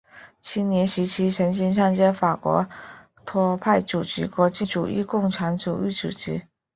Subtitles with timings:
[0.41, 2.67] 青年时期曾经参加法国
[3.23, 6.41] 托派组织国际主义共产主义组织。